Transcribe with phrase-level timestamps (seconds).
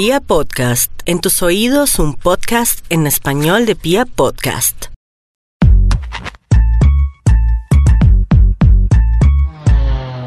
[0.00, 4.84] Pia Podcast, en tus oídos un podcast en español de Pia Podcast.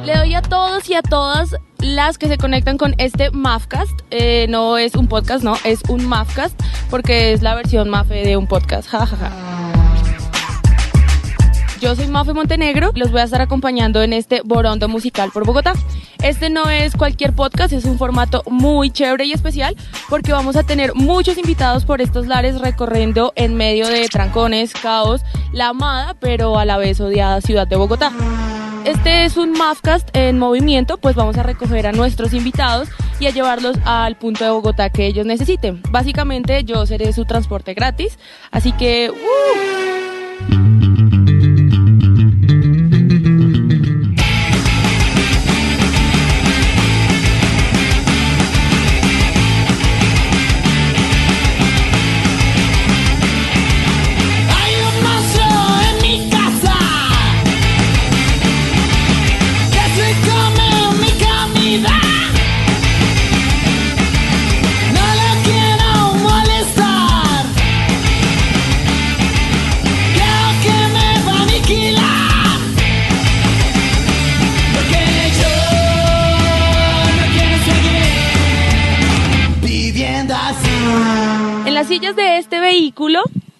[0.04, 3.98] Le doy a todos y a todas las que se conectan con este Mafcast.
[4.10, 8.36] Eh, no es un podcast, no, es un Mafcast porque es la versión Mafe de
[8.36, 8.90] un podcast.
[8.90, 9.51] Ja, ja, ja.
[11.82, 15.74] Yo soy Mafe Montenegro los voy a estar acompañando en este Borondo Musical por Bogotá.
[16.22, 19.76] Este no es cualquier podcast, es un formato muy chévere y especial
[20.08, 25.22] porque vamos a tener muchos invitados por estos lares recorriendo en medio de trancones, caos,
[25.54, 28.12] la amada pero a la vez odiada ciudad de Bogotá.
[28.86, 32.90] Este es un Mafcast en movimiento, pues vamos a recoger a nuestros invitados
[33.20, 35.82] y a llevarlos al punto de Bogotá que ellos necesiten.
[35.90, 38.20] Básicamente yo seré su transporte gratis,
[38.52, 39.10] así que...
[39.10, 40.01] ¡uh!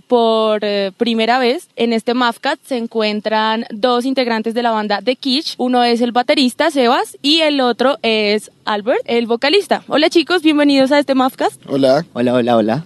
[0.08, 5.16] Por eh, primera vez en este Mafcat se encuentran dos integrantes de la banda The
[5.16, 5.56] Kitsch.
[5.58, 9.84] Uno es el baterista Sebas y el otro es Albert, el vocalista.
[9.90, 11.62] Hola chicos, bienvenidos a este Mafcast.
[11.68, 12.06] Hola.
[12.14, 12.86] Hola, hola, hola.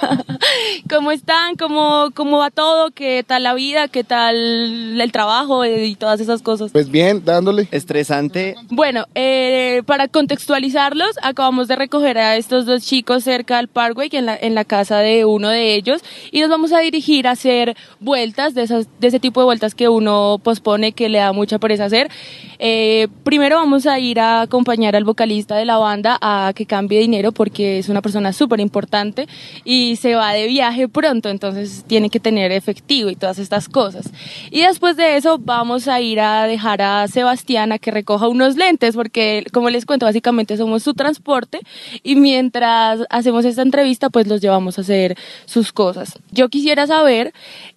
[0.90, 1.54] ¿Cómo están?
[1.54, 2.90] ¿Cómo, ¿Cómo va todo?
[2.90, 3.86] ¿Qué tal la vida?
[3.86, 6.72] ¿Qué tal el trabajo eh, y todas esas cosas?
[6.72, 7.68] Pues bien, dándole.
[7.70, 8.56] Estresante.
[8.68, 14.26] Bueno, eh, para contextualizarlos, acabamos de recoger a estos dos chicos cerca al Parkway, en
[14.26, 17.76] la, en la casa de uno de ellos, y nos vamos a dirigir a hacer
[18.00, 21.60] vueltas, de, esas, de ese tipo de vueltas que uno pospone, que le da mucha
[21.60, 22.10] pereza hacer.
[22.58, 27.00] Eh, primero vamos a ir a acompañar al vocalista de la banda a que cambie
[27.00, 29.26] dinero porque es una persona súper importante
[29.64, 34.10] y se va de viaje pronto, entonces tiene que tener efectivo y todas estas cosas.
[34.50, 38.56] Y después de eso vamos a ir a dejar a Sebastián a que recoja unos
[38.56, 41.60] lentes porque, como les cuento, básicamente somos su transporte
[42.02, 46.18] y mientras hacemos esta entrevista pues los llevamos a hacer sus cosas.
[46.30, 47.32] Yo quisiera saber,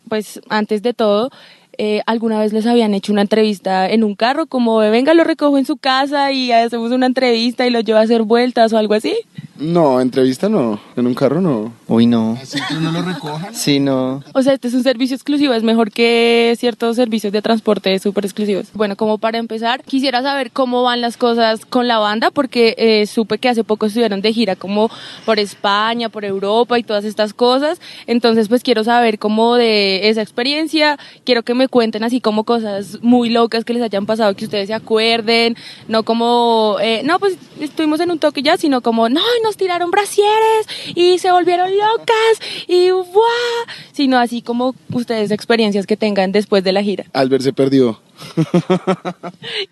[0.08, 1.32] pues antes de todo,
[1.82, 5.58] eh, alguna vez les habían hecho una entrevista en un carro, como venga, lo recojo
[5.58, 8.96] en su casa y hacemos una entrevista y lo llevo a hacer vueltas o algo
[8.96, 9.16] así.
[9.60, 10.80] No, entrevista no.
[10.96, 11.74] En un carro no.
[11.88, 12.38] Uy, no.
[12.42, 13.54] Así que no lo recojan.
[13.54, 14.24] Sí, no.
[14.34, 18.26] O sea, este es un servicio exclusivo, es mejor que ciertos servicios de transporte súper
[18.26, 18.68] exclusivos.
[18.74, 23.06] Bueno, como para empezar, quisiera saber cómo van las cosas con la banda, porque eh,
[23.06, 24.90] supe que hace poco estuvieron de gira como
[25.26, 27.82] por España, por Europa y todas estas cosas.
[28.08, 33.00] Entonces, pues quiero saber cómo de esa experiencia, quiero que me cuenten así como cosas
[33.02, 35.58] muy locas que les hayan pasado, que ustedes se acuerden,
[35.90, 39.90] no como, eh, no, pues estuvimos en un toque ya, sino como, no, nos tiraron
[39.90, 43.04] brasieres y se volvieron locas y ¡guau!
[43.94, 47.06] Sino así como ustedes experiencias que tengan después de la gira.
[47.14, 48.00] Albert se perdió.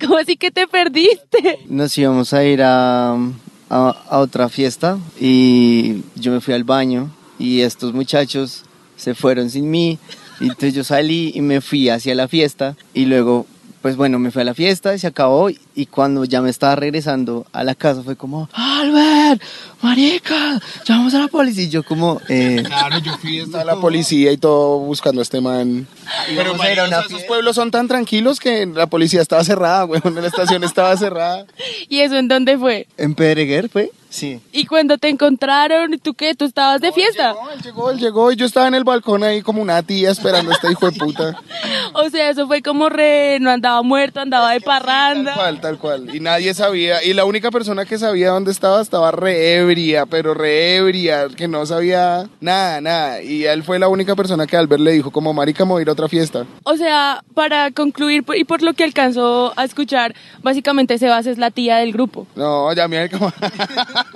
[0.02, 1.60] ¿Cómo así que te perdiste?
[1.70, 7.12] Nos íbamos a ir a, a, a otra fiesta y yo me fui al baño
[7.38, 8.64] y estos muchachos
[8.96, 10.00] se fueron sin mí.
[10.40, 13.46] Y entonces yo salí y me fui hacia la fiesta y luego,
[13.82, 16.76] pues bueno, me fui a la fiesta y se acabó y cuando ya me estaba
[16.76, 19.42] regresando a la casa fue como, Albert,
[19.82, 24.32] marica, llamamos a la policía y yo como, eh, Claro, yo fui a la policía
[24.32, 25.88] y todo buscando a este man.
[26.36, 27.28] Pero marica, una esos fiesta.
[27.28, 30.16] pueblos son tan tranquilos que la policía estaba cerrada, weón.
[30.16, 31.46] La estación estaba cerrada.
[31.88, 32.88] ¿Y eso en dónde fue?
[32.98, 33.92] ¿en Pedreguer fue?
[34.18, 34.42] Sí.
[34.52, 36.34] ¿Y cuando te encontraron, tú qué?
[36.34, 37.34] ¿Tú estabas de fiesta?
[37.34, 40.10] No, él llegó, él llegó y yo estaba en el balcón ahí como una tía
[40.10, 41.36] esperando a este hijo de puta.
[41.94, 45.34] O sea, eso fue como re, no andaba muerto, andaba de Tal parranda.
[45.34, 46.16] cual, tal cual.
[46.16, 47.04] Y nadie sabía.
[47.04, 51.48] Y la única persona que sabía dónde estaba estaba re ebria, pero re ebria, que
[51.48, 53.22] no sabía nada, nada.
[53.24, 55.84] Y él fue la única persona que Albert le dijo, como marica, me voy a
[55.84, 56.46] ir a otra fiesta.
[56.64, 60.14] O sea, para concluir y por lo que alcanzó a escuchar,
[60.44, 62.28] básicamente Sebas es la tía del grupo.
[62.36, 63.32] No, ya me como.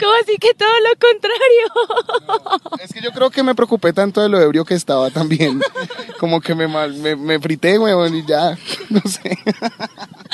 [0.00, 2.78] ¿Cómo así que todo lo contrario?
[2.82, 5.60] es que yo creo que me preocupé tanto de lo ebrio que estaba también.
[6.18, 8.56] Como que me, mal, me, me frité, weón, y ya.
[8.90, 9.38] No sé.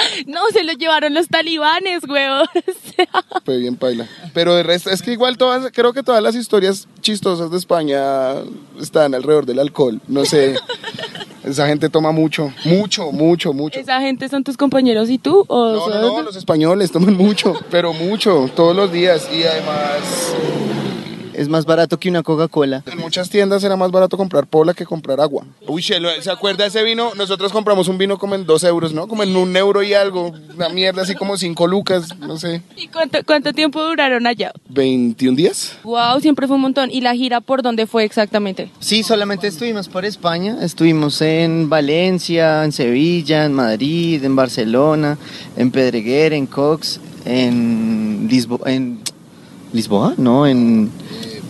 [0.26, 4.06] No, se lo llevaron los talibanes, sea, Fue bien paila.
[4.32, 8.35] Pero de resto, es que igual todas, creo que todas las historias chistosas de España
[8.81, 10.00] están alrededor del alcohol.
[10.08, 10.56] No sé.
[11.44, 13.81] Esa gente toma mucho, mucho, mucho, mucho.
[13.81, 15.44] ¿Esa gente son tus compañeros y tú?
[15.49, 19.26] ¿O No, no, no, los españoles toman mucho, pero mucho, todos los días.
[19.32, 20.35] Y además,
[21.34, 22.82] Es más barato que una Coca-Cola.
[22.86, 25.44] en muchas tiendas era más barato comprar pola que comprar agua.
[25.66, 27.12] Uy, Shelo, ¿se acuerda ese vino?
[27.14, 29.06] Nosotros compramos un vino como en dos euros, ¿no?
[29.06, 30.32] Como en un euro y algo.
[30.54, 32.62] Una mierda así como cinco lucas, no sé.
[32.76, 34.52] ¿Y cuánto, cuánto tiempo duraron allá?
[34.72, 35.76] ¿21 días?
[35.84, 36.90] Wow, siempre fue un montón.
[36.90, 38.70] ¿Y la gira por dónde fue exactamente?
[38.80, 40.58] Sí, solamente estuvimos por España.
[40.60, 45.18] Estuvimos en Valencia, en Sevilla, en Madrid, en Barcelona,
[45.56, 48.70] en Pedreguer, en Cox, en Lisboa.
[48.70, 49.00] En
[49.72, 50.14] ¿Lisboa?
[50.17, 50.90] No, en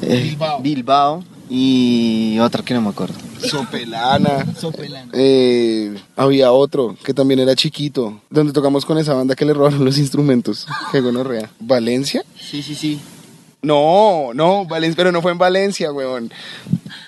[0.02, 0.60] eh, Bilbao.
[0.60, 3.14] Bilbao y otra que no me acuerdo.
[3.48, 4.46] Sopelana.
[5.12, 9.84] Eh, había otro que también era chiquito, donde tocamos con esa banda que le robaron
[9.84, 10.66] los instrumentos.
[10.92, 11.50] Qué gonorrea.
[11.58, 12.24] ¿Valencia?
[12.38, 13.00] Sí, sí, sí.
[13.62, 16.30] No, no, Valencia, pero no fue en Valencia, weón.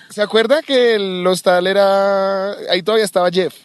[0.09, 2.51] ¿Se acuerda que el hostal era.
[2.69, 3.55] Ahí todavía estaba Jeff?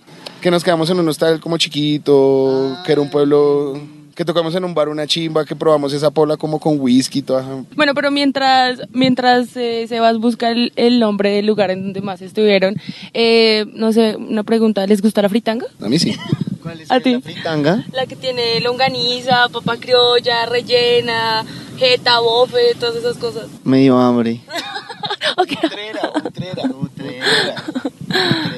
[0.40, 3.78] Que nos quedamos en un hostal como chiquito, que era un pueblo.
[4.18, 7.62] Que tocamos en un bar una chimba, que probamos esa pola como con whisky, toda.
[7.76, 12.20] Bueno, pero mientras, mientras eh, Sebas busca el, el nombre del lugar en donde más
[12.20, 12.74] estuvieron,
[13.14, 15.66] eh, no sé, una pregunta, ¿les gusta la fritanga?
[15.80, 16.16] A mí sí.
[16.64, 17.12] ¿Cuál es ¿A ti?
[17.12, 17.84] la fritanga?
[17.92, 21.44] La que tiene longaniza, papa criolla, rellena,
[21.76, 23.46] jeta, bofe, todas esas cosas.
[23.62, 24.40] Me dio hambre.
[25.40, 27.64] Utrera, utrera, utrera, utrera.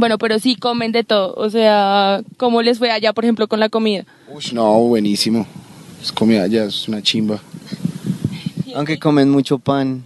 [0.03, 1.33] Bueno, pero sí comen de todo.
[1.37, 4.03] O sea, ¿cómo les fue allá, por ejemplo, con la comida?
[4.27, 5.47] Uy, no, buenísimo.
[6.01, 7.39] Es comida ya, es una chimba.
[8.75, 10.03] Aunque comen mucho pan.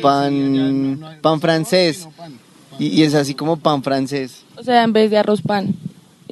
[0.00, 2.06] pan, pan francés.
[2.78, 4.44] Y, y es así como pan francés.
[4.56, 5.74] O sea, en vez de arroz pan.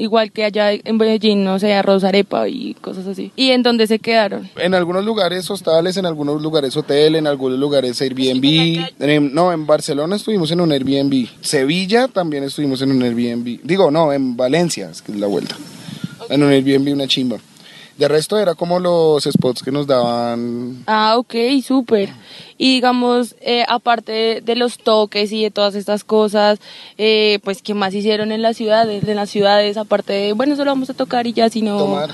[0.01, 3.33] Igual que allá en Medellín, no sé, arroz arepa y cosas así.
[3.35, 4.49] ¿Y en dónde se quedaron?
[4.57, 8.87] En algunos lugares hostales, en algunos lugares hotel, en algunos lugares Airbnb.
[9.01, 11.27] En- no, en Barcelona estuvimos en un Airbnb.
[11.41, 13.59] Sevilla también estuvimos en un Airbnb.
[13.65, 15.57] Digo, no, en Valencia, es que es la vuelta.
[16.31, 17.39] En un Airbnb una chimba.
[17.99, 20.85] De resto era como los spots que nos daban.
[20.87, 21.35] Ah, ok,
[21.67, 22.11] súper.
[22.57, 26.61] Y digamos, eh, aparte de los toques y de todas estas cosas,
[26.97, 29.03] eh, pues, ¿qué más hicieron en las ciudades?
[29.07, 31.77] En las ciudades, aparte de, bueno, solo vamos a tocar y ya, sino...
[31.77, 32.11] Tomar.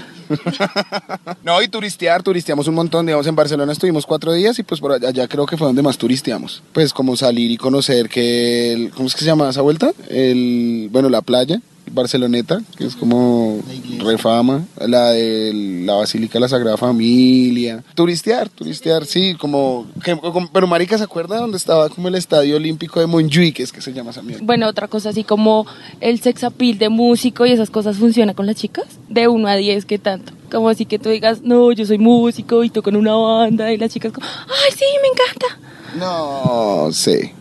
[1.44, 3.04] no, y turistear, turisteamos un montón.
[3.04, 5.82] Digamos, en Barcelona estuvimos cuatro días y pues por allá, allá creo que fue donde
[5.82, 6.62] más turisteamos.
[6.72, 9.92] Pues como salir y conocer que, el, ¿cómo es que se llama esa vuelta?
[10.08, 11.60] El, bueno, la playa,
[11.90, 13.60] Barceloneta, que es como
[13.98, 15.52] refama, la de
[15.84, 17.84] la Basílica de la Sagrada Familia.
[17.94, 22.56] Turistear, turistear, sí, como, que- como- pero marica, ¿se acuerda donde estaba como el Estadio
[22.56, 24.42] Olímpico de Montjuic, es que se llama esa mierda?
[24.44, 25.66] Bueno, otra cosa así como
[26.00, 28.84] el sex appeal de músico y esas cosas funciona con las chicas.
[29.08, 30.32] De 1 a 10, ¿qué tanto?
[30.50, 33.76] Como así que tú digas, no, yo soy músico y toco en una banda y
[33.76, 35.58] las chicas como, ay, sí, me encanta.
[35.98, 37.34] No sé.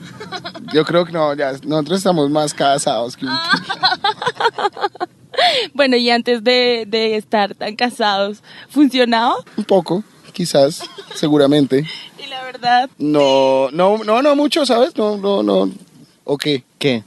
[0.74, 3.31] Yo creo que no, ya, nosotros estamos más casados que un...
[5.74, 9.36] Bueno, y antes de, de estar tan casados, ¿funcionaba?
[9.58, 10.84] Un poco, quizás,
[11.16, 11.86] seguramente.
[12.24, 14.96] Y la verdad, No, no, no, no mucho, ¿sabes?
[14.96, 15.70] No, no, no.
[16.24, 16.64] ¿O qué?
[16.78, 17.04] ¿Qué?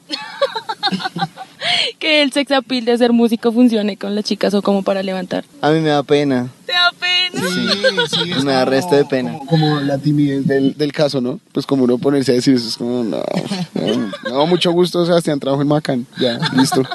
[1.99, 5.45] que el sex appeal de ser músico funcione con las chicas o como para levantar.
[5.63, 6.51] A mí me da pena.
[6.67, 7.49] ¿Te da pena?
[7.49, 9.39] Sí, sí, Me da resto de pena.
[9.39, 11.39] Como, como la timidez del, del caso, ¿no?
[11.53, 13.23] Pues como uno ponerse a decir eso, es como, no,
[13.75, 16.83] no, no, mucho gusto, Sebastián, trabajo en Macan, ya, listo.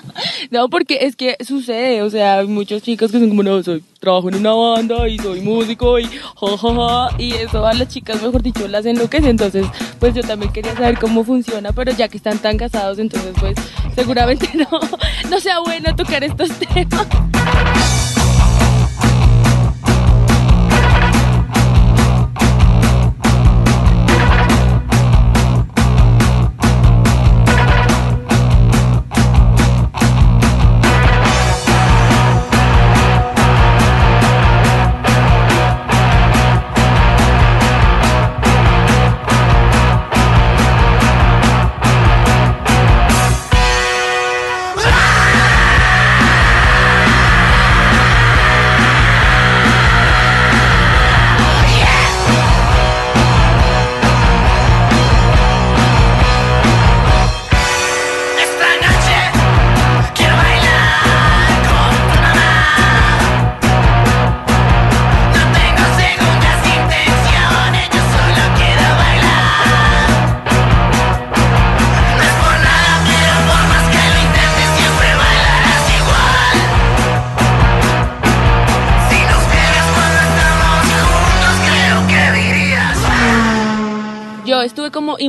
[0.50, 3.82] No, porque es que sucede, o sea, hay muchos chicos que son como, no, soy,
[4.00, 7.88] trabajo en una banda y soy músico y ja, ja, ja, y eso a las
[7.88, 9.66] chicas, mejor dicho, las enloquece, entonces,
[10.00, 13.56] pues yo también quería saber cómo funciona, pero ya que están tan casados, entonces, pues,
[13.96, 14.80] seguramente no,
[15.30, 17.08] no sea bueno tocar estos temas.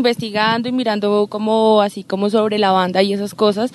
[0.03, 3.73] Investigando y mirando como así como sobre la banda y esas cosas.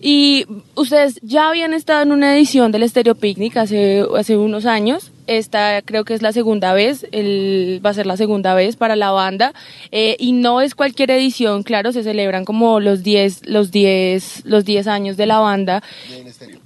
[0.00, 5.10] Y ustedes ya habían estado en una edición del Stereo Picnic hace, hace unos años.
[5.26, 8.94] Esta creo que es la segunda vez, el, va a ser la segunda vez para
[8.94, 9.52] la banda.
[9.90, 14.64] Eh, y no es cualquier edición, claro, se celebran como los 10 los 10 los
[14.64, 15.82] 10 años de la banda.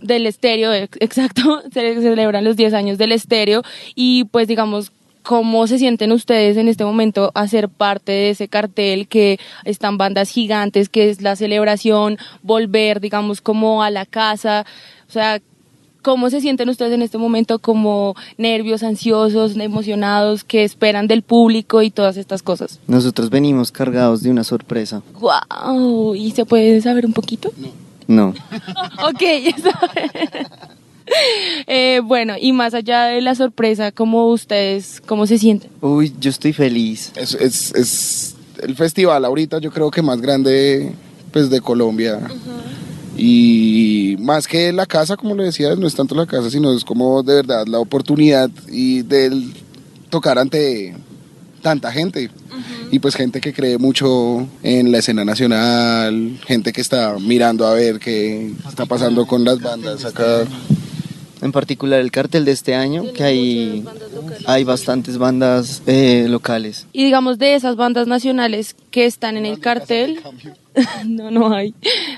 [0.02, 3.62] Del estéreo, ex- exacto, se celebran los 10 años del estéreo
[3.94, 8.48] y pues digamos ¿Cómo se sienten ustedes en este momento a ser parte de ese
[8.48, 14.64] cartel que están bandas gigantes, que es la celebración, volver, digamos, como a la casa?
[15.08, 15.40] O sea,
[16.02, 21.82] ¿cómo se sienten ustedes en este momento como nervios, ansiosos, emocionados, que esperan del público
[21.82, 22.78] y todas estas cosas?
[22.86, 25.02] Nosotros venimos cargados de una sorpresa.
[25.20, 26.14] ¡Wow!
[26.14, 27.52] ¿Y se puede saber un poquito?
[28.06, 28.28] No.
[29.02, 30.70] ok, está bien.
[31.66, 35.70] Eh, bueno, y más allá de la sorpresa, ¿cómo ustedes, cómo se sienten?
[35.80, 37.12] Uy, yo estoy feliz.
[37.14, 40.92] Es, es, es el festival ahorita yo creo que más grande
[41.32, 42.20] pues de Colombia.
[43.16, 46.84] Y más que la casa, como le decía, no es tanto la casa, sino es
[46.84, 49.46] como de verdad la oportunidad y de
[50.08, 50.94] tocar ante
[51.60, 52.30] tanta gente.
[52.90, 57.74] Y pues gente que cree mucho en la escena nacional, gente que está mirando a
[57.74, 60.44] ver qué está pasando con las bandas acá.
[61.42, 63.84] En particular el cartel de este año, que hay,
[64.46, 66.86] hay bastantes bandas eh, locales.
[66.92, 70.20] Y digamos de esas bandas nacionales que están en el cartel,
[71.06, 71.74] no, no hay.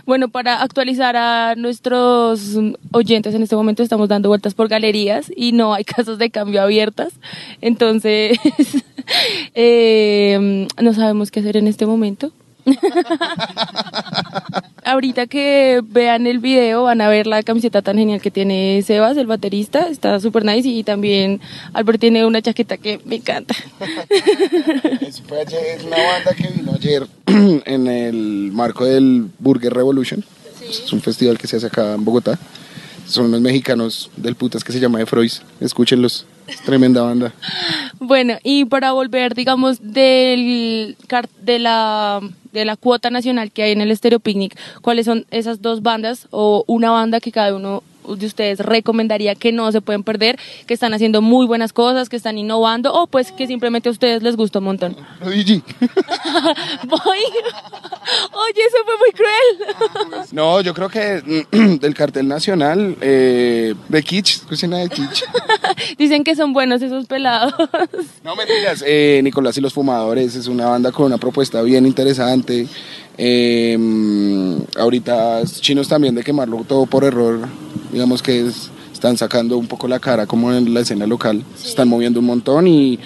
[0.06, 2.58] Bueno, para actualizar a nuestros
[2.90, 6.62] oyentes en este momento estamos dando vueltas por galerías y no hay casas de cambio
[6.62, 7.12] abiertas.
[7.60, 8.38] Entonces,
[9.54, 12.32] eh, no sabemos qué hacer en este momento.
[14.92, 19.16] Ahorita que vean el video van a ver la camiseta tan genial que tiene Sebas,
[19.16, 21.40] el baterista, está súper nice y también
[21.72, 23.54] Albert tiene una chaqueta que me encanta.
[25.26, 27.06] Fue ayer, una banda que vino ayer
[27.64, 30.22] en el marco del Burger Revolution.
[30.60, 32.38] Es un festival que se hace acá en Bogotá.
[33.06, 35.40] Son unos mexicanos del putas que se llama Efrois.
[35.58, 36.26] Escúchenlos.
[36.64, 37.32] Tremenda banda.
[37.98, 40.96] Bueno, y para volver, digamos, del
[41.40, 42.20] de la
[42.52, 46.28] de la cuota nacional que hay en el Stereo Picnic, ¿cuáles son esas dos bandas
[46.30, 50.74] o una banda que cada uno de ustedes recomendaría que no se pueden perder, que
[50.74, 54.36] están haciendo muy buenas cosas, que están innovando o pues que simplemente a ustedes les
[54.36, 54.96] gusta un montón?
[55.24, 55.62] Luigi.
[56.84, 57.18] Voy.
[58.32, 60.26] Oye, eso fue muy cruel.
[60.32, 65.24] No, yo creo que mm, del cartel nacional, eh, de Kitsch, escuchen de Kitsch.
[65.98, 67.54] Dicen que son buenos esos pelados.
[68.24, 72.66] No mentiras, eh, Nicolás y los Fumadores es una banda con una propuesta bien interesante.
[73.18, 77.40] Eh, mm, ahorita chinos también de quemarlo todo por error,
[77.92, 81.68] digamos que es- están sacando un poco la cara como en la escena local, se
[81.68, 82.98] están moviendo un montón y,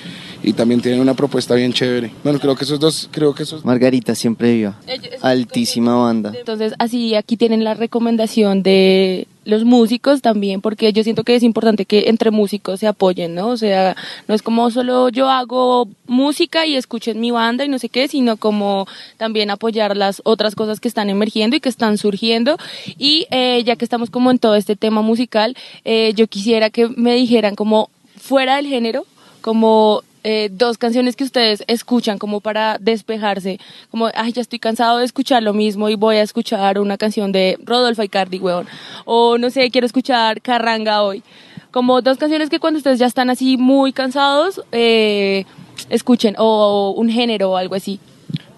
[0.43, 2.13] y también tienen una propuesta bien chévere.
[2.23, 3.65] Bueno, creo que esos dos, creo que esos...
[3.65, 4.79] Margarita siempre viva.
[5.23, 6.33] Altísima banda.
[6.39, 11.43] Entonces, así aquí tienen la recomendación de los músicos también, porque yo siento que es
[11.43, 13.49] importante que entre músicos se apoyen, ¿no?
[13.49, 17.79] O sea, no es como solo yo hago música y escuchen mi banda y no
[17.79, 18.87] sé qué, sino como
[19.17, 22.59] también apoyar las otras cosas que están emergiendo y que están surgiendo.
[22.99, 26.89] Y eh, ya que estamos como en todo este tema musical, eh, yo quisiera que
[26.89, 29.07] me dijeran como fuera del género,
[29.43, 33.61] como eh, dos canciones que ustedes escuchan como para despejarse,
[33.93, 37.31] como, ay, ya estoy cansado de escuchar lo mismo y voy a escuchar una canción
[37.31, 38.67] de Rodolfo Icardi, weón,
[39.05, 41.23] o no sé, quiero escuchar Carranga hoy.
[41.71, 45.45] Como dos canciones que cuando ustedes ya están así muy cansados, eh,
[45.91, 48.01] escuchen, o, un género o algo así.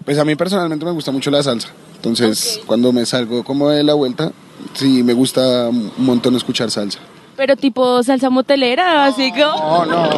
[0.05, 3.83] Pues a mí personalmente me gusta mucho la salsa, entonces cuando me salgo como de
[3.83, 4.31] la vuelta,
[4.73, 6.97] sí me gusta un montón escuchar salsa.
[7.39, 10.09] Pero tipo salsa motelera, así como, No, no,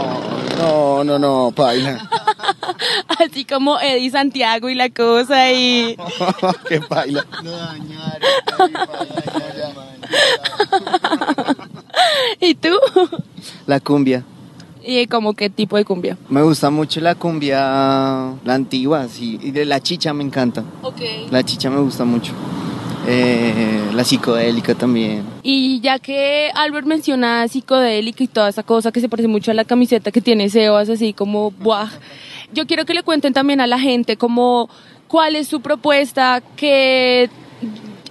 [0.57, 2.09] no, no, no, paila.
[3.19, 5.95] así como Eddie Santiago y la cosa y...
[6.67, 7.23] Qué paila.
[12.39, 12.75] ¿Y tú?
[13.67, 14.23] La cumbia.
[14.83, 16.17] ¿Y como qué tipo de cumbia?
[16.27, 17.59] Me gusta mucho la cumbia,
[18.43, 19.39] la antigua, sí.
[19.43, 20.63] Y de la chicha me encanta.
[20.81, 21.01] Ok.
[21.29, 22.33] La chicha me gusta mucho.
[23.07, 25.23] Eh, la psicodélica también.
[25.43, 29.53] Y ya que Albert menciona psicodélica y toda esa cosa que se parece mucho a
[29.53, 31.89] la camiseta que tiene Sebas, así como, ¡buah!
[32.53, 34.69] Yo quiero que le cuenten también a la gente como
[35.07, 37.29] cuál es su propuesta, que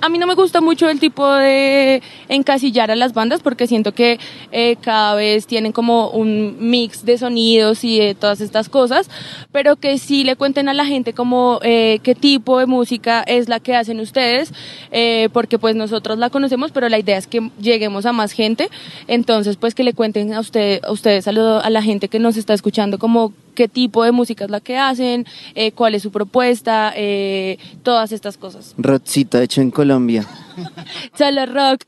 [0.01, 3.93] a mí no me gusta mucho el tipo de encasillar a las bandas porque siento
[3.93, 4.19] que
[4.53, 9.11] eh, cada vez tienen como un mix de sonidos y de todas estas cosas,
[9.53, 13.49] pero que sí le cuenten a la gente como eh, qué tipo de música es
[13.49, 14.53] la que hacen ustedes,
[14.91, 18.71] eh, porque pues nosotros la conocemos, pero la idea es que lleguemos a más gente,
[19.07, 22.55] entonces pues que le cuenten a, usted, a ustedes, a, la gente que nos está
[22.55, 26.95] escuchando como qué tipo de música es la que hacen, eh, cuál es su propuesta,
[26.97, 28.75] eh, todas estas cosas.
[28.79, 30.25] Rockcito hecho en Colombia.
[31.19, 31.83] Solo rock.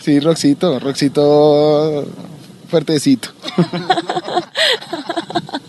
[0.00, 2.06] Sí, Roxito, Roxito
[2.68, 3.28] fuertecito.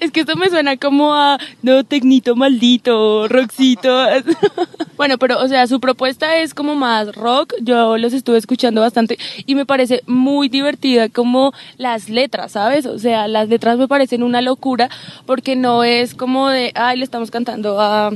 [0.00, 4.06] Es que esto me suena como a, no, tecnito maldito, rockcito.
[4.96, 7.54] bueno, pero, o sea, su propuesta es como más rock.
[7.60, 12.86] Yo los estuve escuchando bastante y me parece muy divertida como las letras, ¿sabes?
[12.86, 14.88] O sea, las letras me parecen una locura
[15.26, 18.10] porque no es como de, ay, le estamos cantando a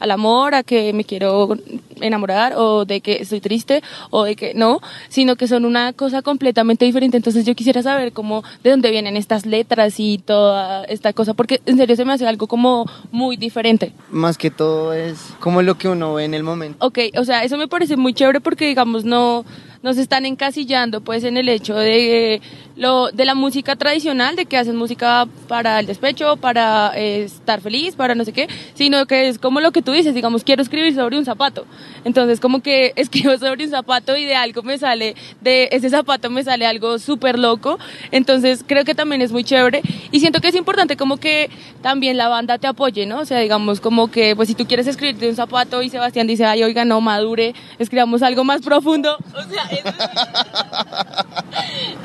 [0.00, 1.56] al amor, a que me quiero
[2.00, 6.22] enamorar o de que estoy triste o de que no, sino que son una cosa
[6.22, 7.16] completamente diferente.
[7.16, 11.60] Entonces yo quisiera saber cómo, de dónde vienen estas letras y toda esta cosa, porque
[11.66, 13.92] en serio se me hace algo como muy diferente.
[14.10, 16.84] Más que todo es como lo que uno ve en el momento.
[16.86, 19.44] Ok, o sea, eso me parece muy chévere porque digamos no
[19.82, 22.40] nos están encasillando pues en el hecho de
[22.76, 27.60] lo de la música tradicional, de que hacen música para el despecho, para eh, estar
[27.60, 30.62] feliz, para no sé qué, sino que es como lo que tú dices, digamos, quiero
[30.62, 31.66] escribir sobre un zapato.
[32.04, 36.30] Entonces, como que escribo sobre un zapato y de algo me sale, de ese zapato
[36.30, 37.78] me sale algo súper loco.
[38.10, 41.50] Entonces, creo que también es muy chévere y siento que es importante como que
[41.82, 43.20] también la banda te apoye, ¿no?
[43.20, 46.26] O sea, digamos, como que, pues si tú quieres escribir de un zapato y Sebastián
[46.26, 49.16] dice, ay, oiga, no, madure, escribamos algo más profundo.
[49.40, 49.88] O sea, eso,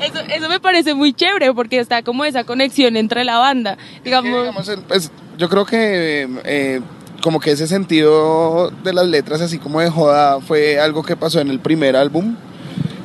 [0.00, 3.76] eso, eso me parece muy chévere porque está como esa conexión entre la banda.
[3.76, 6.80] Que, Digamos, digamos, el- pues, yo creo que eh,
[7.22, 11.40] como que ese sentido de las letras así como de joda fue algo que pasó
[11.40, 12.36] en el primer álbum.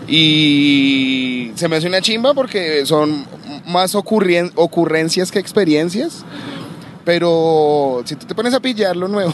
[0.08, 3.26] Y se me hace una chimba porque son
[3.66, 6.24] más ocurrien- ocurrencias que experiencias.
[7.06, 9.34] Pero si tú te pones a pillar lo nuevo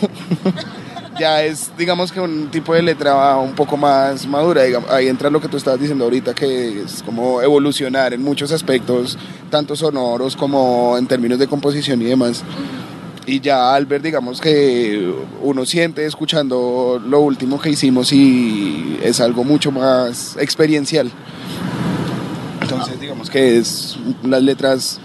[1.19, 5.29] ya es digamos que un tipo de letra un poco más madura digamos, ahí entra
[5.29, 9.17] lo que tú estabas diciendo ahorita que es como evolucionar en muchos aspectos
[9.49, 12.43] tanto sonoros como en términos de composición y demás
[13.27, 19.19] y ya al ver digamos que uno siente escuchando lo último que hicimos y es
[19.19, 21.11] algo mucho más experiencial.
[22.61, 24.99] Entonces digamos que es las letras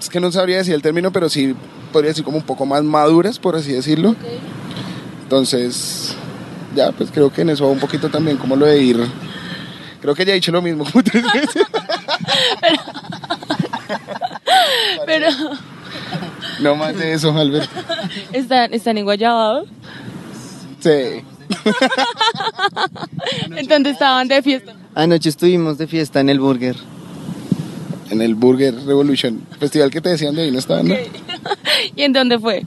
[0.00, 1.54] es que no sabría decir el término pero sí
[1.92, 4.16] podría decir como un poco más maduras por así decirlo.
[5.22, 6.16] Entonces
[6.74, 8.98] ya pues creo que en eso va un poquito también como lo de ir
[10.00, 11.62] creo que ya he dicho lo mismo como tres veces
[15.06, 15.28] pero
[16.60, 17.68] no más de eso Albert
[18.32, 19.64] están, están en Guayabao.
[20.80, 21.22] sí
[23.56, 24.74] Entonces estaban de fiesta.
[24.94, 26.76] Anoche estuvimos de fiesta en el Burger.
[28.10, 30.94] en el Burger Revolution festival que te decían de ahí no estaban ¿no?
[31.96, 32.64] ¿Y en dónde fue?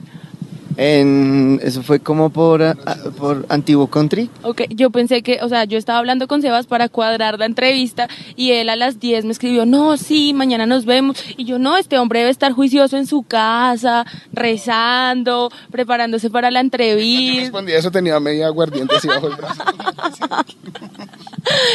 [0.82, 2.74] En, eso fue como por,
[3.18, 4.30] por Antiguo Country.
[4.42, 8.08] Ok, yo pensé que, o sea, yo estaba hablando con Sebas para cuadrar la entrevista
[8.34, 11.22] y él a las 10 me escribió, no, sí, mañana nos vemos.
[11.36, 16.60] Y yo, no, este hombre debe estar juicioso en su casa, rezando, preparándose para la
[16.60, 17.42] Yo entrevista.
[17.42, 19.62] respondí eso tenía media aguardiente así bajo el brazo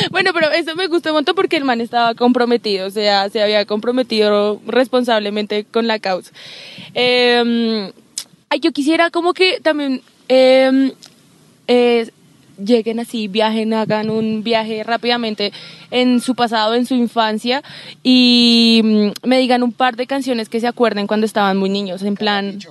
[0.10, 3.44] Bueno, pero eso me gustó un montón porque el man estaba comprometido, o sea, se
[3.44, 6.32] había comprometido responsablemente con la causa.
[6.96, 7.92] Eh,
[8.60, 10.94] yo quisiera como que también eh,
[11.68, 12.10] eh,
[12.64, 15.52] lleguen así, viajen, hagan un viaje rápidamente
[15.92, 17.64] en su pasado, en su infancia
[18.04, 22.04] y mm, me digan un par de canciones que se acuerden cuando estaban muy niños,
[22.04, 22.60] en plan...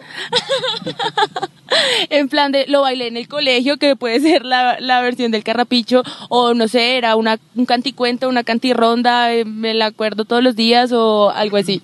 [2.11, 5.42] en plan de lo bailé en el colegio, que puede ser la, la versión del
[5.42, 10.42] carrapicho, o no sé, era una, un canticuento, una cantirronda, eh, me la acuerdo todos
[10.42, 11.83] los días o algo así.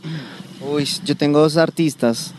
[0.61, 2.35] Uy, yo tengo dos artistas.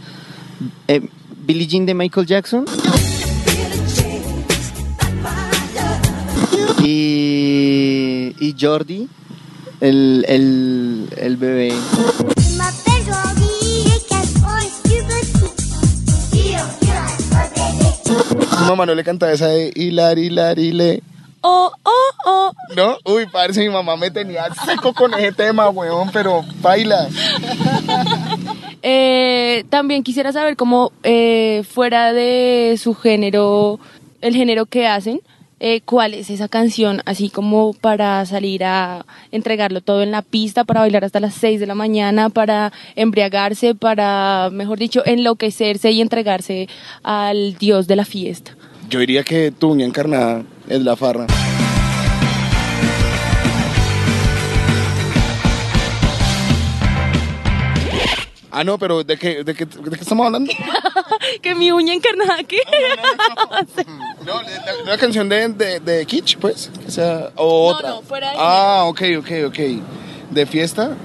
[0.87, 1.01] Eh,
[1.43, 2.65] Billie Jean de Michael Jackson.
[6.83, 9.07] Y, y Jordi,
[9.79, 11.73] el, el, el bebé.
[18.49, 21.03] Su mamá no le cantaba esa de hilar, hilar, hile.
[21.41, 22.51] Oh, oh, oh.
[22.75, 22.97] ¿No?
[23.05, 27.07] Uy, parece mi mamá me tenía seco con ese tema, weón, pero baila.
[28.83, 33.79] Eh, también quisiera saber cómo, eh, fuera de su género,
[34.21, 35.21] el género que hacen,
[35.59, 40.63] eh, cuál es esa canción, así como para salir a entregarlo todo en la pista,
[40.63, 46.01] para bailar hasta las 6 de la mañana, para embriagarse, para, mejor dicho, enloquecerse y
[46.01, 46.67] entregarse
[47.03, 48.57] al dios de la fiesta.
[48.89, 51.27] Yo diría que tu encarnada es la farra.
[58.51, 60.51] Ah, no, pero ¿de qué, de qué, de qué estamos hablando?
[61.41, 62.57] que mi uña encarnada, ¿qué?
[64.25, 66.69] No, la, la- la canción de, de, de Kitsch, pues.
[66.85, 67.89] Que sea, o No, otra.
[67.89, 69.59] no, fuera de Ah, ok, ok, ok.
[70.31, 70.95] ¿De fiesta?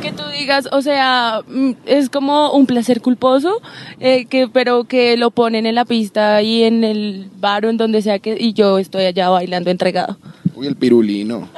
[0.00, 3.62] que tú digas, o sea, mm, es como un placer culposo,
[4.00, 7.78] eh, que pero que lo ponen en la pista y en el bar o en
[7.78, 10.18] donde sea que y yo estoy allá bailando entregado.
[10.54, 11.48] Uy, el pirulino.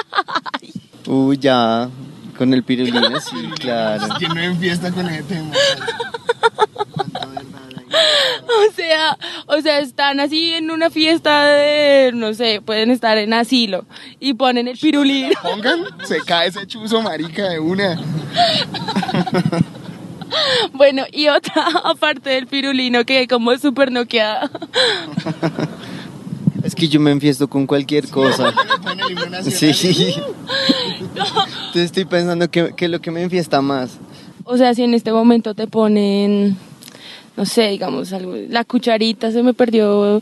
[1.08, 1.88] Uy, ya,
[2.40, 4.14] con el pirulino, sí, claro.
[4.18, 5.52] Que no en fiesta con ese tema.
[7.92, 13.32] O sea, o sea, están así en una fiesta de, no sé, pueden estar en
[13.32, 13.84] asilo
[14.18, 15.30] y ponen el pirulino.
[15.42, 18.00] Pongan, se cae ese chuzo marica de una.
[20.72, 24.48] Bueno, y otra aparte del pirulino que como súper noqueada.
[26.70, 28.54] Es que yo me enfiesto con cualquier cosa.
[29.42, 29.50] El.
[29.50, 30.14] Sí.
[31.00, 33.98] Entonces estoy pensando que, que lo que me enfiesta más.
[34.44, 36.56] O sea, si en este momento te ponen,
[37.36, 40.20] no sé, digamos, algo, la cucharita se me perdió.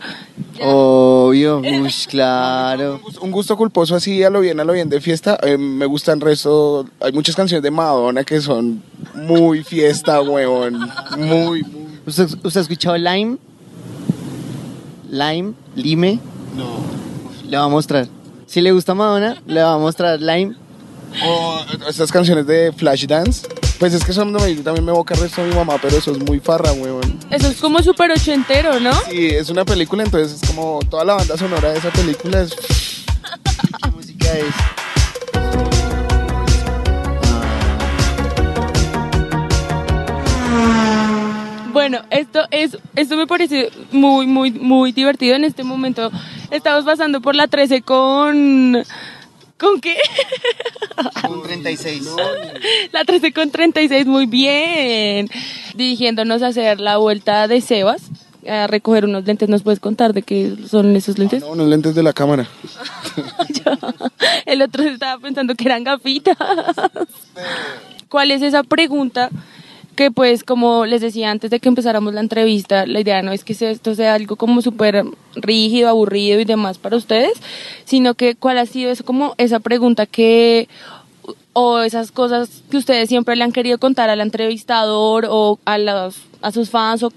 [0.58, 2.98] Obvio, uy, claro.
[3.20, 5.38] Un gusto culposo así a lo bien, a lo bien de fiesta.
[5.42, 6.88] Eh, me gustan resto.
[7.00, 8.82] Hay muchas canciones de Madonna que son
[9.14, 10.78] muy fiesta, huevón.
[11.18, 11.98] Muy, muy.
[12.06, 13.37] ¿Usted, usted ha escuchado Lime?
[15.11, 16.18] Lime, Lime.
[16.56, 16.80] No.
[17.48, 18.08] Le va a mostrar.
[18.46, 20.54] Si le gusta Madonna, le va a mostrar Lime.
[21.24, 23.48] O estas canciones de Flashdance.
[23.78, 25.96] Pues es que son donde yo también me evoca el resto de mi mamá, pero
[25.96, 27.18] eso es muy farra, huevón.
[27.30, 28.92] Eso es como súper ochentero, ¿no?
[29.08, 32.50] Sí, es una película, entonces es como toda la banda sonora de esa película es.
[32.50, 34.46] ¿Qué música es?
[41.78, 46.10] Bueno, esto es, esto me parece muy, muy, muy divertido en este momento.
[46.50, 48.82] Estamos pasando por la 13 con,
[49.56, 49.94] ¿con qué?
[51.24, 52.08] Con 36.
[52.90, 55.30] La 13 con 36, muy bien.
[55.76, 58.02] Dirigiéndonos a hacer la vuelta de Sebas,
[58.48, 59.48] a recoger unos lentes.
[59.48, 61.42] ¿Nos puedes contar de qué son esos lentes?
[61.42, 62.48] No, unos lentes de la cámara.
[64.46, 66.36] El otro estaba pensando que eran gafitas.
[68.08, 69.30] ¿Cuál es esa pregunta?
[69.98, 73.42] Que pues como les decía antes de que empezáramos la entrevista, la idea no es
[73.42, 77.32] que esto sea algo como súper rígido, aburrido y demás para ustedes,
[77.84, 80.68] sino que cuál ha sido eso como esa pregunta que
[81.52, 86.70] o esas cosas que ustedes siempre le han querido contar al entrevistador o a sus
[86.70, 87.11] fans o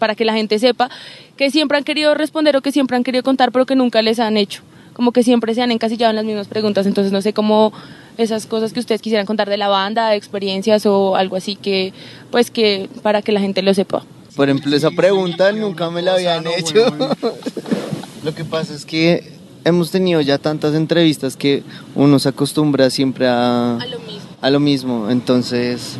[0.00, 0.90] para que la gente sepa
[1.36, 4.18] que siempre han querido responder o que siempre han querido contar pero que nunca les
[4.18, 4.62] han hecho
[4.94, 7.72] como que siempre se han encasillado en las mismas preguntas entonces no sé cómo
[8.18, 11.92] esas cosas que ustedes quisieran contar de la banda experiencias o algo así que
[12.30, 14.04] pues que para que la gente lo sepa
[14.36, 16.86] Por ejemplo, esa pregunta nunca me la habían hecho.
[18.24, 19.32] Lo que pasa es que
[19.64, 21.62] hemos tenido ya tantas entrevistas que
[21.94, 25.10] uno se acostumbra siempre a, lo mismo a lo mismo.
[25.10, 25.96] Entonces,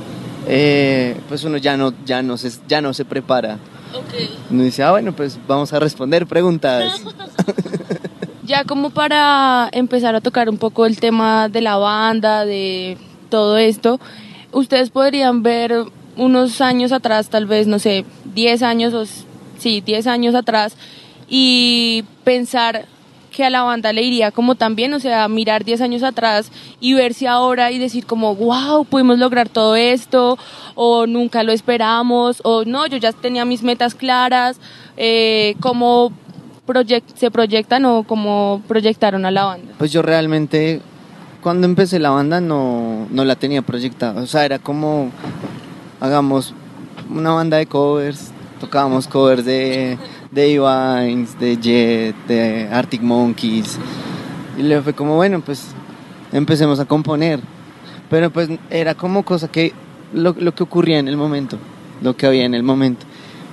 [0.47, 3.59] eh, pues uno ya no, ya, no se, ya no se prepara.
[4.51, 7.01] Uno dice, ah, bueno, pues vamos a responder preguntas.
[8.51, 13.57] Ya como para empezar a tocar un poco el tema de la banda, de todo
[13.57, 14.01] esto,
[14.51, 15.85] ustedes podrían ver
[16.17, 19.05] unos años atrás, tal vez, no sé, 10 años o
[19.57, 20.77] sí, 10 años atrás
[21.29, 22.87] y pensar
[23.31, 26.95] que a la banda le iría como también, o sea, mirar 10 años atrás y
[26.95, 30.37] verse ahora y decir como, wow, pudimos lograr todo esto,
[30.75, 34.59] o nunca lo esperamos, o no, yo ya tenía mis metas claras,
[34.97, 36.13] eh, cómo
[36.73, 39.73] proyec- se proyectan o cómo proyectaron a la banda.
[39.79, 40.81] Pues yo realmente,
[41.43, 44.21] cuando empecé la banda, no, no la tenía proyectada.
[44.23, 45.11] O sea, era como,
[46.01, 46.55] hagamos
[47.13, 48.31] una banda de covers,
[48.61, 49.99] tocábamos covers de,
[50.31, 53.79] de Divines, de Jet, de Arctic Monkeys.
[54.59, 55.69] Y luego fue como, bueno, pues
[56.33, 57.41] empecemos a componer.
[58.09, 59.73] Pero pues era como cosa que,
[60.13, 61.59] lo, lo que ocurría en el momento,
[62.03, 63.07] lo que había en el momento.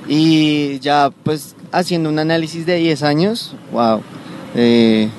[0.07, 4.01] Y ya pues haciendo un análisis de 10 años, wow.
[4.55, 5.09] eh,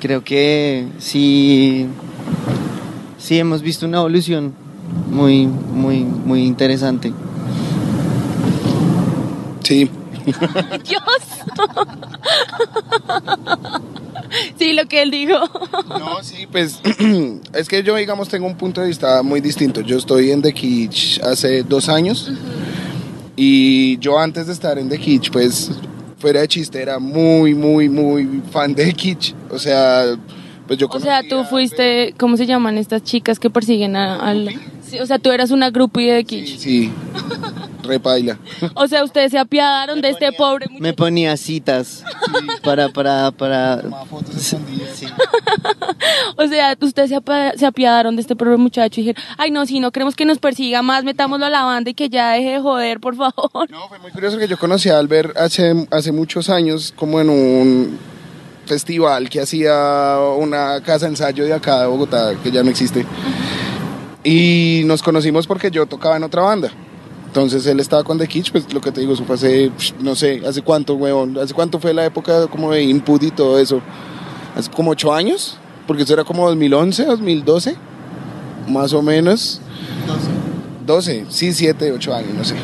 [0.00, 1.86] creo que sí,
[3.18, 4.54] sí hemos visto una evolución
[5.10, 7.12] muy, muy, muy interesante.
[9.62, 9.90] Sí.
[10.84, 11.02] Dios.
[14.58, 15.38] sí, lo que él dijo.
[15.88, 16.80] No, sí, pues
[17.52, 19.80] es que yo, digamos, tengo un punto de vista muy distinto.
[19.80, 22.30] Yo estoy en The Kitsch hace dos años
[23.38, 25.70] y yo antes de estar en The Kitsch, pues
[26.18, 29.32] fuera de chiste, era muy, muy, muy fan de The Kitsch.
[29.50, 30.16] O sea,
[30.66, 34.50] pues yo O sea, tú fuiste, ¿cómo se llaman estas chicas que persiguen a- al...
[34.88, 36.58] Sí, o sea, tú eras una groupie de Kitsch.
[36.58, 36.92] Sí, sí,
[37.82, 38.38] repaila.
[38.74, 40.96] O sea, ustedes se apiadaron de este pobre Me muchacho.
[40.96, 42.04] ponía citas
[42.62, 43.82] para, para, para...
[44.08, 44.90] fotos escondidas.
[44.94, 45.06] Sí.
[46.36, 49.90] O sea, ustedes se, apiadaron de este pobre muchacho y dijeron, ay no, si no
[49.90, 53.00] queremos que nos persiga más, metámoslo a la banda y que ya deje de joder,
[53.00, 53.70] por favor.
[53.70, 57.30] No, fue muy curioso que yo conocí a Albert hace, hace muchos años, como en
[57.30, 57.98] un
[58.66, 63.04] festival que hacía una casa de ensayo de acá de Bogotá, que ya no existe.
[64.24, 66.70] Y nos conocimos porque yo tocaba en otra banda.
[67.26, 70.14] Entonces él estaba con The Kitsch, pues lo que te digo, eso fue hace, no
[70.14, 73.82] sé, hace cuánto, weón, hace cuánto fue la época como de input y todo eso.
[74.56, 77.76] Hace como ocho años, porque eso era como 2011, 2012,
[78.68, 79.60] más o menos.
[80.86, 82.54] 12, sí, 7, 8 años, no sé.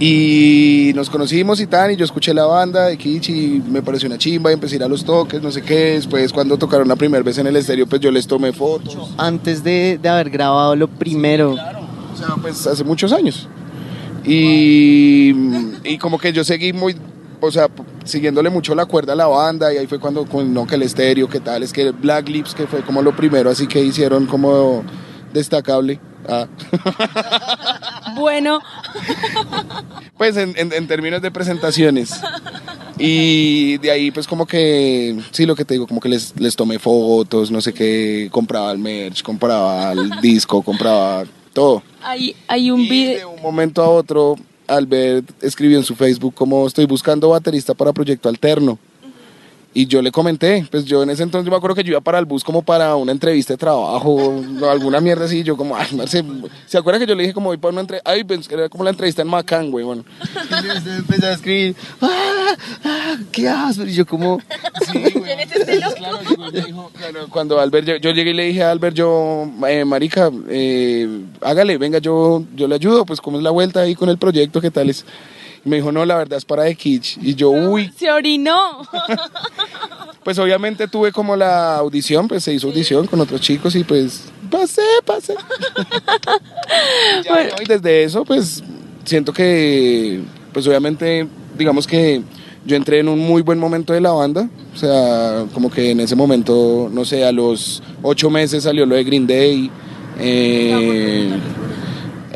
[0.00, 4.06] Y nos conocimos y tal, y yo escuché la banda de Kitsch y me pareció
[4.06, 5.94] una chimba y empecé a ir a los toques, no sé qué.
[5.94, 8.96] Después, cuando tocaron la primera vez en el estéreo, pues yo les tomé fotos.
[9.16, 13.48] Antes de, de haber grabado lo primero, O sea, pues hace muchos años.
[14.24, 15.34] Y,
[15.84, 16.94] y como que yo seguí muy,
[17.40, 17.68] o sea,
[18.04, 20.82] siguiéndole mucho la cuerda a la banda y ahí fue cuando, con, no, que el
[20.82, 24.26] estéreo, que tal, es que Black Lips, que fue como lo primero, así que hicieron
[24.26, 24.84] como
[25.32, 25.98] destacable.
[26.28, 26.46] Ah.
[28.14, 28.60] Bueno,
[30.16, 32.12] Pues en, en- en términos de presentaciones.
[32.98, 36.56] Y de ahí pues como que, sí, lo que te digo, como que les, les
[36.56, 41.82] tomé fotos, no sé qué, compraba el merch, compraba el disco, compraba todo.
[42.02, 43.30] hay, hay un Y de video.
[43.30, 44.34] un momento a otro,
[44.66, 48.78] Albert escribió en su Facebook como estoy buscando baterista para Proyecto Alterno.
[49.78, 52.00] Y yo le comenté, pues yo en ese entonces yo me acuerdo que yo iba
[52.00, 55.38] para el bus como para una entrevista de trabajo o alguna mierda así.
[55.38, 56.24] y Yo como, ay, Marce,
[56.66, 58.10] ¿se acuerda que yo le dije como voy para una entrevista?
[58.10, 60.04] Ay, pues, era como la entrevista en Macán, güey, bueno.
[60.20, 62.56] y le empecé a escribir, ¡Ah!
[62.82, 63.16] ¡Ah!
[63.30, 63.90] ¿qué haces?
[63.90, 64.40] Y yo como,
[64.90, 65.28] Sí, güey.
[65.96, 68.72] Claro, llegó y me dijo, claro, cuando Albert, yo, yo llegué y le dije a
[68.72, 73.50] Albert, yo, eh, marica, eh, hágale, venga, yo, yo le ayudo, pues cómo es la
[73.50, 75.04] vuelta ahí con el proyecto, qué tal es.
[75.64, 77.18] Y me dijo, no, la verdad es para The Kitsch.
[77.22, 78.56] Y yo, uy, Se orinó.
[80.24, 84.24] pues obviamente tuve como la audición, pues se hizo audición con otros chicos y pues
[84.50, 85.34] pasé, pasé.
[87.24, 87.50] Ya, Bueno.
[87.56, 87.62] ¿no?
[87.62, 88.62] Y desde eso, pues
[89.04, 90.20] siento que,
[90.52, 92.22] pues obviamente, digamos que
[92.64, 94.48] yo entré en un muy buen momento de la banda.
[94.74, 98.94] O sea, como que en ese momento, no sé, a los ocho meses salió lo
[98.94, 99.70] de Green Day.
[100.20, 101.30] eh,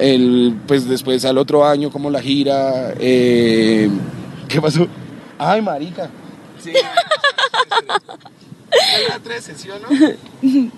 [0.03, 2.93] el, pues después al otro año como la gira.
[2.99, 3.89] eh,
[4.49, 4.89] ¿Qué pasó?
[5.39, 6.11] Ay, marica.
[6.63, 6.73] Sí.
[9.07, 9.89] Era 13, ¿sí o no?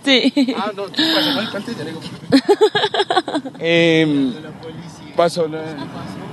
[0.05, 0.33] Sí.
[0.57, 2.01] Ah, no, tú pasó el parte, ya le digo.
[3.61, 4.35] Em,
[5.17, 5.63] pasó la...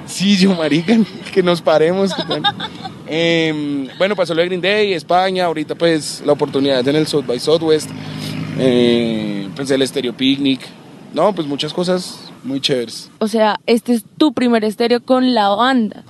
[0.07, 0.93] Sí, yo, marica,
[1.31, 2.11] que nos paremos.
[2.13, 2.41] ¿qué?
[3.07, 7.25] Em, bueno, pasó lo de Green Day, España, ahorita pues la oportunidad en el South
[7.25, 7.89] by Southwest,
[8.57, 10.61] eh, pues el Stereo Picnic,
[11.13, 13.09] no, pues muchas cosas muy chéveres.
[13.19, 16.03] O sea, este es tu primer estéreo con la banda.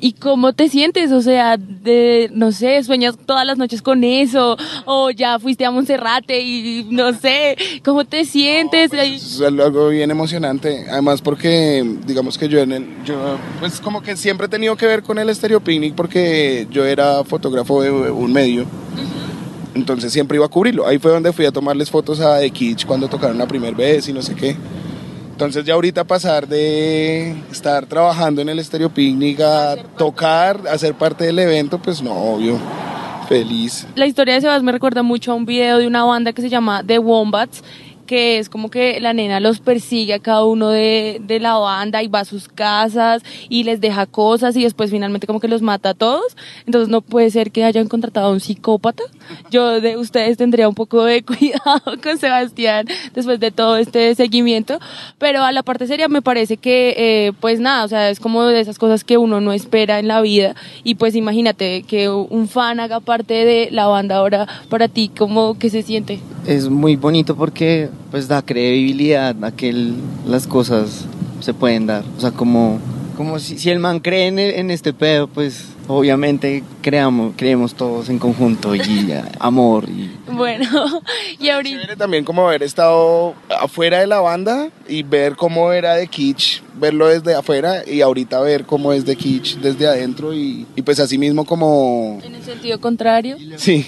[0.00, 1.12] ¿Y cómo te sientes?
[1.12, 5.70] O sea, de, no sé, sueñas todas las noches con eso, o ya fuiste a
[5.70, 8.92] Monserrate y no sé, ¿cómo te sientes?
[8.92, 14.02] Ay, Es algo bien emocionante, además porque digamos que yo en el, yo pues como
[14.02, 17.90] que siempre he tenido que ver con el Stereo Picnic porque yo era fotógrafo de
[17.90, 18.66] un medio,
[19.74, 20.86] entonces siempre iba a cubrirlo.
[20.86, 24.08] Ahí fue donde fui a tomarles fotos a The Kitsch cuando tocaron la primera vez
[24.08, 24.56] y no sé qué.
[25.32, 30.94] Entonces ya ahorita pasar de estar trabajando en el Stereo Picnic a tocar, a ser
[30.94, 32.56] parte del evento, pues no, obvio,
[33.28, 33.84] feliz.
[33.96, 36.48] La historia de Sebas me recuerda mucho a un video de una banda que se
[36.48, 37.64] llama The Wombats,
[38.04, 42.02] que es como que la nena los persigue a cada uno de, de la banda
[42.02, 45.62] y va a sus casas y les deja cosas y después finalmente como que los
[45.62, 46.36] mata a todos.
[46.66, 49.02] Entonces no puede ser que hayan contratado a un psicópata.
[49.50, 54.78] Yo de ustedes tendría un poco de cuidado con Sebastián después de todo este seguimiento.
[55.18, 58.44] Pero a la parte seria me parece que eh, pues nada, o sea, es como
[58.44, 62.48] de esas cosas que uno no espera en la vida y pues imagínate que un
[62.48, 66.20] fan haga parte de la banda ahora para ti, ¿cómo que se siente?
[66.46, 69.92] Es muy bonito porque pues da credibilidad a que
[70.26, 71.06] las cosas
[71.40, 72.04] se pueden dar.
[72.16, 72.78] O sea, como,
[73.16, 78.08] como si, si el man cree en, en este pedo, pues obviamente creamos, creemos todos
[78.08, 81.02] en conjunto y ya, amor y Bueno,
[81.38, 81.96] y ahorita...
[81.96, 87.08] También como haber estado afuera de la banda y ver cómo era de Kitsch, verlo
[87.08, 91.18] desde afuera y ahorita ver cómo es de Kitsch desde adentro y, y pues así
[91.18, 92.20] mismo como...
[92.22, 93.36] En el sentido contrario.
[93.56, 93.86] Sí.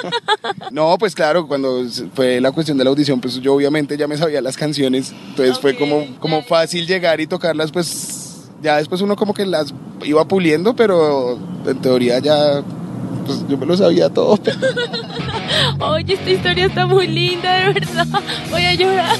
[0.70, 1.84] no, pues claro, cuando
[2.14, 5.58] fue la cuestión de la audición, pues yo obviamente ya me sabía las canciones, entonces
[5.58, 8.25] fue como, como fácil llegar y tocarlas, pues
[8.66, 12.64] ya después uno como que las iba puliendo, pero en teoría ya,
[13.24, 14.40] pues yo me lo sabía todo.
[15.78, 18.06] Oye, esta historia está muy linda, de verdad.
[18.50, 19.16] Voy a llorar.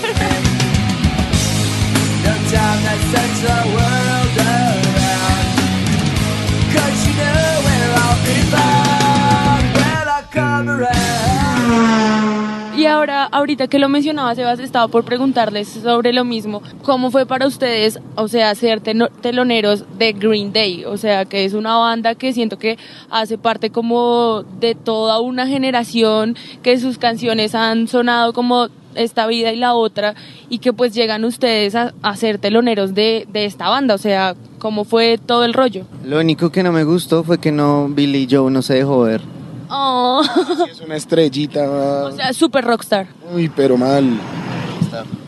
[12.76, 16.62] Y ahora, ahorita que lo mencionaba Sebas, estaba por preguntarles sobre lo mismo.
[16.82, 20.84] ¿Cómo fue para ustedes, o sea, ser teloneros de Green Day?
[20.84, 22.76] O sea, que es una banda que siento que
[23.08, 29.54] hace parte como de toda una generación, que sus canciones han sonado como esta vida
[29.54, 30.14] y la otra,
[30.50, 33.94] y que pues llegan ustedes a, a ser teloneros de, de esta banda.
[33.94, 35.86] O sea, ¿cómo fue todo el rollo?
[36.04, 39.22] Lo único que no me gustó fue que no Billy Joe no se dejó ver.
[39.68, 41.68] Oh, Sí, es una estrellita.
[42.04, 43.08] o sea, super rockstar.
[43.34, 44.18] Uy, pero mal.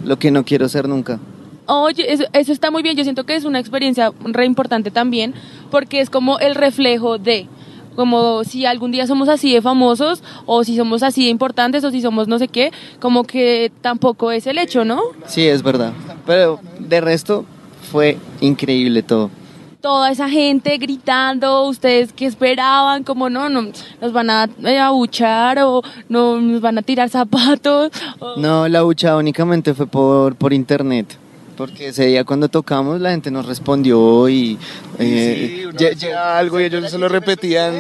[0.05, 1.19] Lo que no quiero ser nunca.
[1.67, 2.97] Oye, eso, eso está muy bien.
[2.97, 5.35] Yo siento que es una experiencia re importante también,
[5.71, 7.47] porque es como el reflejo de,
[7.95, 11.91] como si algún día somos así de famosos, o si somos así de importantes, o
[11.91, 15.01] si somos no sé qué, como que tampoco es el hecho, ¿no?
[15.27, 15.93] Sí, es verdad.
[16.25, 17.45] Pero de resto
[17.93, 19.31] fue increíble todo.
[19.81, 23.63] Toda esa gente gritando, ustedes que esperaban, como no, no,
[24.01, 27.93] nos van a eh, abuchar o no nos van a tirar zapatos.
[28.19, 31.17] o- No, la bucha únicamente fue por, por internet.
[31.57, 34.59] Porque ese día cuando tocamos la gente nos respondió y...
[34.99, 37.73] eh, Sí, decía algo y ellos se lo repetían.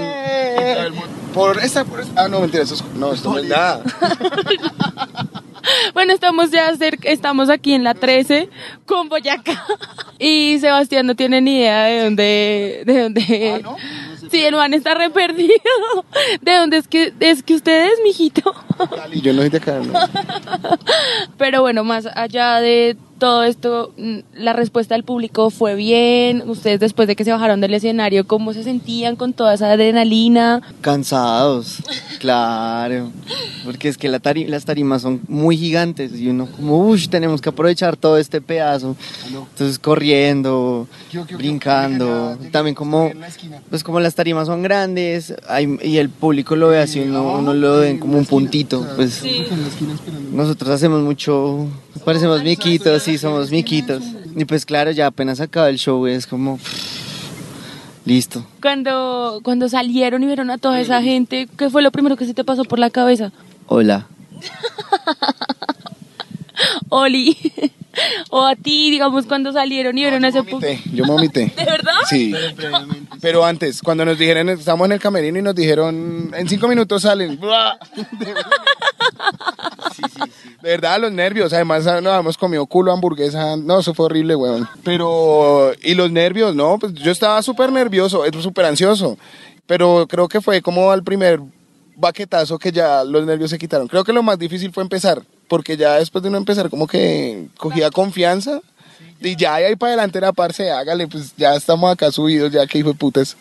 [1.34, 2.24] Por esta, por esta.
[2.24, 3.82] Ah, no, mentira, eso es- no, esto no es nada.
[5.94, 8.48] Bueno, estamos ya cerca, estamos aquí en la 13
[8.86, 9.64] con Boyacá.
[10.18, 13.64] Y Sebastián no tiene ni idea de dónde, de dónde.
[14.30, 15.54] Sí, el man está re perdido.
[16.40, 18.54] ¿De dónde es que es que ustedes, mijito?
[18.96, 19.80] Cali, yo no soy de acá.
[19.80, 19.92] no.
[21.38, 26.42] Pero bueno, más allá de todo esto, mm, la respuesta del público fue bien.
[26.48, 30.62] Ustedes después de que se bajaron del escenario, ¿cómo se sentían con toda esa adrenalina?
[30.80, 31.78] Cansados,
[32.18, 33.10] claro.
[33.64, 37.40] Porque es que la tari- las tarimas son muy gigantes y uno como, uff, tenemos
[37.40, 38.96] que aprovechar todo este pedazo.
[39.26, 42.38] Entonces corriendo, Yo, yo, yo, brincando.
[42.52, 43.10] También como,
[43.70, 47.52] pues como las tarimas son grandes hay- y el público lo ve así, uno, uno
[47.54, 48.86] lo ve como un puntito.
[48.96, 49.22] Pues
[50.32, 51.66] nosotros hacemos mucho,
[52.04, 54.02] parecemos miquitos, sí, somos miquitos.
[54.36, 56.58] Y pues claro, ya apenas acaba el show, es como,
[58.04, 58.46] listo.
[58.60, 62.34] Cuando, cuando salieron y vieron a toda esa gente, ¿qué fue lo primero que se
[62.34, 63.32] te pasó por la cabeza?
[63.66, 64.06] Hola.
[66.88, 67.36] Oli.
[68.30, 71.40] o a ti, digamos, cuando salieron y vieron a ese vomité, yo me vomité.
[71.56, 71.94] ¿De verdad?
[72.08, 72.34] Sí.
[73.20, 77.02] Pero antes, cuando nos dijeron, estamos en el camerino y nos dijeron, en cinco minutos
[77.02, 77.38] salen.
[80.68, 81.50] De verdad, los nervios.
[81.54, 83.56] Además, nos habíamos comido culo, hamburguesa.
[83.56, 84.68] No, eso fue horrible, weón.
[84.84, 86.78] Pero, y los nervios, ¿no?
[86.78, 89.16] Pues yo estaba súper nervioso, eh, súper ansioso.
[89.66, 91.40] Pero creo que fue como al primer
[91.96, 93.88] baquetazo que ya los nervios se quitaron.
[93.88, 97.46] Creo que lo más difícil fue empezar, porque ya después de uno empezar, como que
[97.56, 98.60] cogía confianza.
[99.22, 102.76] Y ya ahí para adelante era parce, hágale, pues ya estamos acá subidos, ya que
[102.76, 103.38] hijo de putas.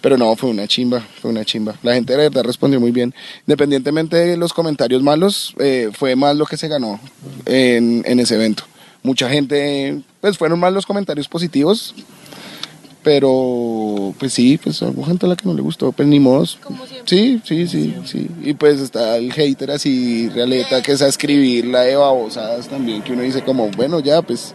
[0.00, 1.74] Pero no, fue una chimba, fue una chimba.
[1.82, 3.14] La gente de verdad respondió muy bien.
[3.46, 7.00] Independientemente de los comentarios malos, eh, fue más lo que se ganó
[7.46, 8.64] en, en ese evento.
[9.02, 11.94] Mucha gente, pues fueron más los comentarios positivos,
[13.02, 16.44] pero pues sí, pues hubo gente a la que no le gustó, pues ni modo.
[17.04, 18.28] Sí, sí, sí, sí.
[18.42, 23.02] Y pues está el hater así, realeta, que es a escribir la de babosadas también,
[23.02, 24.54] que uno dice como, bueno, ya, pues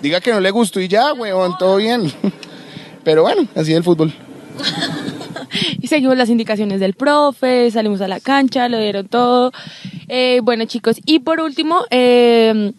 [0.00, 2.12] diga que no le gustó y ya, weón, todo bien.
[3.04, 4.14] Pero bueno, así es el fútbol.
[5.80, 9.52] Y seguimos las indicaciones del profe, salimos a la cancha, lo dieron todo.
[10.08, 12.72] Eh, bueno, chicos, y por último, eh,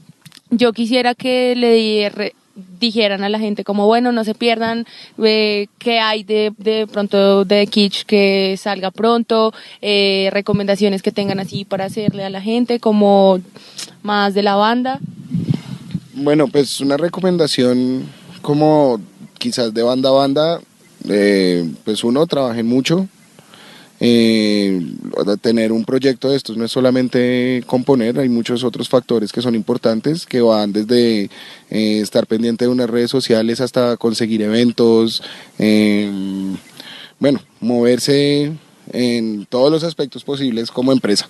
[0.49, 2.33] yo quisiera que le di- re-
[2.79, 4.85] dijeran a la gente como, bueno, no se pierdan,
[5.23, 11.39] eh, qué hay de, de pronto de Kitsch que salga pronto, eh, recomendaciones que tengan
[11.39, 13.39] así para hacerle a la gente, como
[14.01, 14.99] más de la banda.
[16.15, 18.03] Bueno, pues una recomendación
[18.41, 18.99] como
[19.37, 20.61] quizás de banda a banda,
[21.09, 23.07] eh, pues uno, trabajen mucho.
[23.99, 24.81] Eh,
[25.41, 29.55] tener un proyecto de estos no es solamente componer, hay muchos otros factores que son
[29.55, 31.29] importantes, que van desde
[31.69, 35.23] eh, estar pendiente de unas redes sociales hasta conseguir eventos,
[37.19, 38.51] bueno, moverse
[38.91, 41.29] en todos los aspectos posibles como empresa.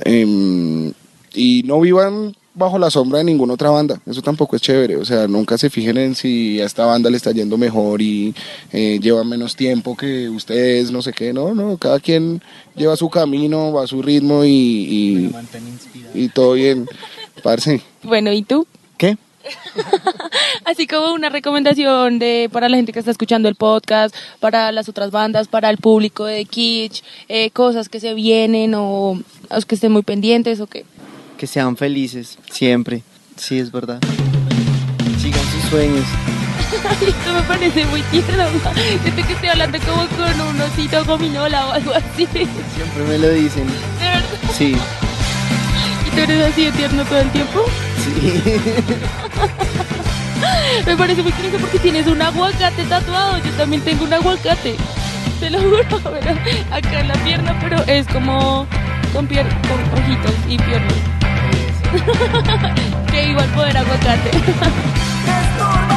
[0.00, 0.92] Em,
[1.32, 5.04] y no vivan bajo la sombra de ninguna otra banda, eso tampoco es chévere, o
[5.04, 8.34] sea, nunca se fijen en si a esta banda le está yendo mejor y
[8.72, 12.42] eh, lleva menos tiempo que ustedes, no sé qué, no, no, cada quien
[12.74, 15.30] lleva su camino, va a su ritmo y, y,
[16.14, 16.86] y todo bien,
[17.42, 17.80] parce.
[18.02, 18.66] Bueno, ¿y tú?
[18.96, 19.16] ¿Qué?
[20.64, 24.88] Así como una recomendación de para la gente que está escuchando el podcast, para las
[24.88, 29.20] otras bandas, para el público de Kitsch, eh, cosas que se vienen o
[29.50, 30.84] los que estén muy pendientes o qué.
[31.38, 33.02] Que sean felices, siempre.
[33.36, 34.00] Sí, es verdad.
[35.20, 36.04] Sigan sus sueños.
[37.00, 38.44] Esto me parece muy tierno.
[39.02, 42.26] Siento que estoy hablando como con un osito gominola o algo así.
[42.26, 43.66] De Siempre me lo dicen.
[44.00, 44.24] verdad.
[44.52, 44.76] Sí.
[46.12, 47.64] ¿Tú eres así de tierno todo el tiempo?
[48.04, 48.42] Sí.
[50.86, 53.38] Me parece muy curioso porque tienes un aguacate tatuado.
[53.38, 54.74] Yo también tengo un aguacate.
[55.38, 56.36] Te lo juro, pero
[56.72, 58.66] acá en la pierna, pero es como
[59.12, 60.94] con, pier con ojitos y piernas.
[63.10, 64.30] que igual poder aguacate.